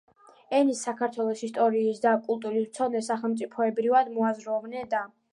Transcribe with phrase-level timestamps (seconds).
[0.59, 5.03] ენის, საქართველოს ისტორიის და კულტურის მცოდნე, სახელმწიფოებრივად მოაზროვნე და